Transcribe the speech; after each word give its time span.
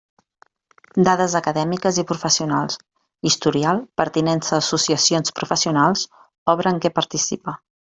Dades 1.07 1.35
acadèmiques 1.39 1.99
i 2.03 2.05
professionals: 2.11 2.79
historial, 3.31 3.83
pertinença 4.03 4.57
a 4.57 4.59
associacions 4.65 5.37
professionals, 5.43 6.07
obra 6.57 6.75
en 6.77 6.83
què 6.87 6.93
participa. 6.99 7.57